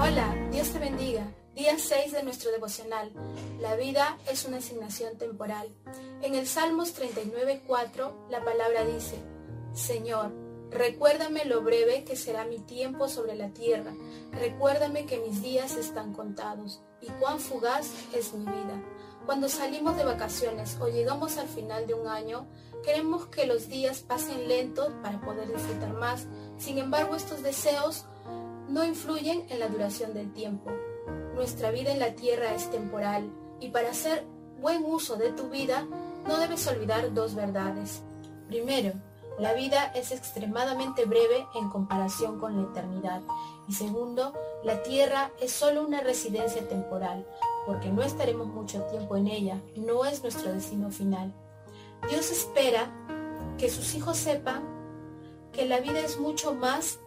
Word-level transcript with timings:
Hola, 0.00 0.32
Dios 0.52 0.68
te 0.68 0.78
bendiga. 0.78 1.26
Día 1.56 1.76
6 1.76 2.12
de 2.12 2.22
nuestro 2.22 2.52
devocional. 2.52 3.10
La 3.58 3.74
vida 3.74 4.16
es 4.30 4.44
una 4.44 4.58
asignación 4.58 5.18
temporal. 5.18 5.74
En 6.22 6.36
el 6.36 6.46
Salmos 6.46 6.96
39.4 6.96 8.28
la 8.30 8.44
palabra 8.44 8.84
dice, 8.84 9.16
Señor, 9.72 10.30
recuérdame 10.70 11.46
lo 11.46 11.62
breve 11.62 12.04
que 12.04 12.14
será 12.14 12.44
mi 12.44 12.60
tiempo 12.60 13.08
sobre 13.08 13.34
la 13.34 13.48
tierra. 13.48 13.92
Recuérdame 14.30 15.04
que 15.04 15.18
mis 15.18 15.42
días 15.42 15.74
están 15.74 16.12
contados 16.12 16.80
y 17.00 17.06
cuán 17.18 17.40
fugaz 17.40 17.90
es 18.14 18.32
mi 18.34 18.44
vida. 18.44 18.80
Cuando 19.26 19.48
salimos 19.48 19.96
de 19.96 20.04
vacaciones 20.04 20.78
o 20.80 20.86
llegamos 20.86 21.38
al 21.38 21.48
final 21.48 21.88
de 21.88 21.94
un 21.94 22.06
año, 22.06 22.46
queremos 22.84 23.26
que 23.26 23.46
los 23.46 23.68
días 23.68 24.02
pasen 24.02 24.46
lentos 24.46 24.92
para 25.02 25.20
poder 25.20 25.52
disfrutar 25.52 25.92
más. 25.94 26.28
Sin 26.56 26.78
embargo, 26.78 27.16
estos 27.16 27.42
deseos 27.42 28.06
no 28.68 28.84
influyen 28.84 29.46
en 29.48 29.60
la 29.60 29.68
duración 29.68 30.14
del 30.14 30.32
tiempo. 30.32 30.70
Nuestra 31.34 31.70
vida 31.70 31.92
en 31.92 31.98
la 31.98 32.14
tierra 32.14 32.54
es 32.54 32.70
temporal 32.70 33.30
y 33.60 33.68
para 33.68 33.90
hacer 33.90 34.24
buen 34.60 34.84
uso 34.84 35.16
de 35.16 35.30
tu 35.30 35.48
vida 35.48 35.86
no 36.26 36.38
debes 36.38 36.66
olvidar 36.66 37.14
dos 37.14 37.34
verdades. 37.34 38.02
Primero, 38.48 38.92
la 39.38 39.54
vida 39.54 39.92
es 39.94 40.10
extremadamente 40.10 41.04
breve 41.04 41.46
en 41.54 41.68
comparación 41.68 42.40
con 42.40 42.56
la 42.56 42.68
eternidad. 42.68 43.22
Y 43.68 43.72
segundo, 43.72 44.32
la 44.64 44.82
tierra 44.82 45.30
es 45.40 45.52
solo 45.52 45.86
una 45.86 46.00
residencia 46.00 46.66
temporal, 46.68 47.24
porque 47.64 47.90
no 47.90 48.02
estaremos 48.02 48.48
mucho 48.48 48.82
tiempo 48.84 49.16
en 49.16 49.28
ella, 49.28 49.60
no 49.76 50.04
es 50.04 50.22
nuestro 50.22 50.52
destino 50.52 50.90
final. 50.90 51.32
Dios 52.10 52.30
espera 52.32 52.90
que 53.58 53.70
sus 53.70 53.94
hijos 53.94 54.16
sepan 54.16 54.64
que 55.52 55.66
la 55.66 55.78
vida 55.78 56.00
es 56.00 56.18
mucho 56.18 56.54
más 56.54 56.98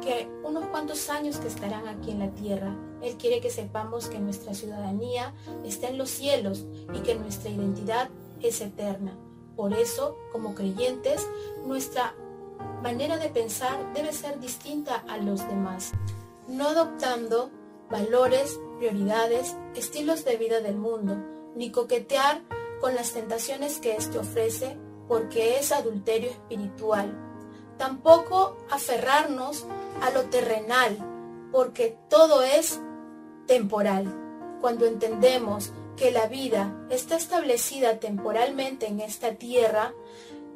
que 0.00 0.28
unos 0.44 0.66
cuantos 0.66 1.10
años 1.10 1.38
que 1.38 1.48
estarán 1.48 1.86
aquí 1.88 2.10
en 2.10 2.20
la 2.20 2.30
tierra. 2.30 2.76
Él 3.02 3.16
quiere 3.16 3.40
que 3.40 3.50
sepamos 3.50 4.08
que 4.08 4.18
nuestra 4.18 4.54
ciudadanía 4.54 5.34
está 5.64 5.88
en 5.88 5.98
los 5.98 6.10
cielos 6.10 6.66
y 6.94 7.00
que 7.00 7.14
nuestra 7.14 7.50
identidad 7.50 8.08
es 8.40 8.60
eterna. 8.60 9.16
Por 9.56 9.74
eso, 9.74 10.16
como 10.32 10.54
creyentes, 10.54 11.26
nuestra 11.66 12.14
manera 12.82 13.18
de 13.18 13.28
pensar 13.28 13.92
debe 13.92 14.12
ser 14.12 14.40
distinta 14.40 15.04
a 15.08 15.18
los 15.18 15.46
demás, 15.46 15.92
no 16.48 16.68
adoptando 16.68 17.50
valores, 17.90 18.58
prioridades, 18.78 19.56
estilos 19.74 20.24
de 20.24 20.36
vida 20.36 20.60
del 20.60 20.76
mundo, 20.76 21.16
ni 21.54 21.70
coquetear 21.70 22.42
con 22.80 22.94
las 22.94 23.12
tentaciones 23.12 23.78
que 23.78 23.96
éste 23.96 24.18
ofrece, 24.18 24.78
porque 25.08 25.58
es 25.58 25.72
adulterio 25.72 26.30
espiritual. 26.30 27.29
Tampoco 27.80 28.58
aferrarnos 28.70 29.64
a 30.02 30.10
lo 30.10 30.24
terrenal, 30.24 30.98
porque 31.50 31.96
todo 32.10 32.42
es 32.42 32.78
temporal. 33.46 34.04
Cuando 34.60 34.84
entendemos 34.84 35.72
que 35.96 36.10
la 36.10 36.26
vida 36.26 36.76
está 36.90 37.16
establecida 37.16 37.98
temporalmente 37.98 38.86
en 38.86 39.00
esta 39.00 39.36
tierra, 39.36 39.94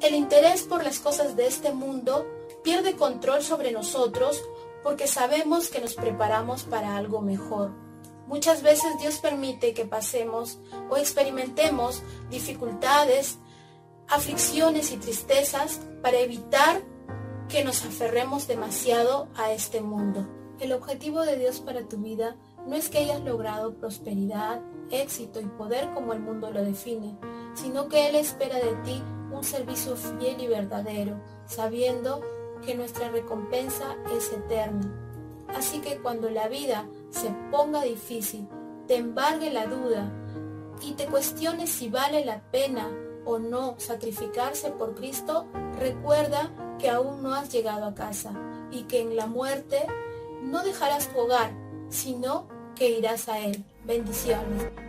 el 0.01 0.13
interés 0.13 0.61
por 0.61 0.83
las 0.83 0.99
cosas 0.99 1.35
de 1.35 1.47
este 1.47 1.73
mundo 1.73 2.27
pierde 2.63 2.95
control 2.95 3.41
sobre 3.41 3.71
nosotros 3.71 4.39
porque 4.83 5.07
sabemos 5.07 5.69
que 5.69 5.81
nos 5.81 5.95
preparamos 5.95 6.61
para 6.61 6.95
algo 6.95 7.21
mejor. 7.21 7.71
Muchas 8.27 8.61
veces 8.61 8.99
Dios 9.01 9.17
permite 9.17 9.73
que 9.73 9.85
pasemos 9.85 10.59
o 10.91 10.97
experimentemos 10.97 12.03
dificultades, 12.29 13.39
aflicciones 14.09 14.91
y 14.91 14.97
tristezas 14.97 15.79
para 16.03 16.19
evitar 16.19 16.83
que 17.49 17.63
nos 17.63 17.85
aferremos 17.85 18.47
demasiado 18.47 19.27
a 19.35 19.51
este 19.51 19.81
mundo. 19.81 20.27
El 20.59 20.71
objetivo 20.73 21.21
de 21.21 21.37
Dios 21.37 21.59
para 21.59 21.87
tu 21.87 21.97
vida 21.97 22.37
no 22.65 22.75
es 22.75 22.89
que 22.89 22.99
hayas 22.99 23.21
logrado 23.21 23.75
prosperidad, 23.75 24.61
éxito 24.89 25.39
y 25.41 25.45
poder 25.45 25.93
como 25.93 26.13
el 26.13 26.21
mundo 26.21 26.49
lo 26.51 26.63
define, 26.63 27.17
sino 27.53 27.87
que 27.87 28.07
Él 28.07 28.15
espera 28.15 28.55
de 28.55 28.73
ti 28.83 29.03
un 29.31 29.43
servicio 29.43 29.95
fiel 29.95 30.41
y 30.41 30.47
verdadero, 30.47 31.19
sabiendo 31.45 32.21
que 32.65 32.75
nuestra 32.75 33.09
recompensa 33.09 33.95
es 34.15 34.31
eterna. 34.31 35.01
Así 35.49 35.79
que 35.79 35.99
cuando 35.99 36.29
la 36.29 36.47
vida 36.47 36.87
se 37.11 37.29
ponga 37.51 37.83
difícil, 37.83 38.47
te 38.87 38.95
embargue 38.95 39.51
la 39.51 39.67
duda 39.67 40.11
y 40.81 40.93
te 40.93 41.05
cuestiones 41.05 41.69
si 41.69 41.89
vale 41.89 42.25
la 42.25 42.41
pena 42.51 42.89
o 43.25 43.39
no 43.39 43.75
sacrificarse 43.77 44.71
por 44.71 44.95
Cristo, 44.95 45.47
recuerda 45.77 46.51
que 46.79 46.89
aún 46.89 47.23
no 47.23 47.33
has 47.33 47.51
llegado 47.51 47.85
a 47.85 47.95
casa 47.95 48.31
y 48.71 48.83
que 48.83 49.01
en 49.01 49.15
la 49.15 49.27
muerte 49.27 49.85
no 50.43 50.63
dejarás 50.63 51.07
tu 51.07 51.19
hogar, 51.19 51.51
sino 51.89 52.47
que 52.75 52.89
irás 52.89 53.29
a 53.29 53.39
Él. 53.39 53.63
Bendiciones. 53.85 54.84